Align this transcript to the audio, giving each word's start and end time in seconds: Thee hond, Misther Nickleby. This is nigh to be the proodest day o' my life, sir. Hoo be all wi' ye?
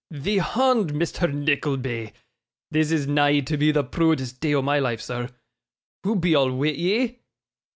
Thee 0.09 0.39
hond, 0.39 0.95
Misther 0.95 1.27
Nickleby. 1.27 2.13
This 2.71 2.89
is 2.89 3.05
nigh 3.05 3.41
to 3.41 3.55
be 3.55 3.71
the 3.71 3.83
proodest 3.83 4.39
day 4.39 4.55
o' 4.55 4.63
my 4.63 4.79
life, 4.79 4.99
sir. 5.01 5.29
Hoo 6.03 6.15
be 6.15 6.33
all 6.33 6.49
wi' 6.51 6.69
ye? 6.71 7.19